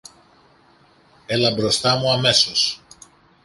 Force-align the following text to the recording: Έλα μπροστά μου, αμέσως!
Έλα 1.25 1.51
μπροστά 1.53 1.95
μου, 1.97 2.11
αμέσως! 2.11 2.81